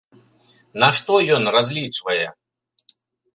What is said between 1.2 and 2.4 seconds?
ён разлічвае?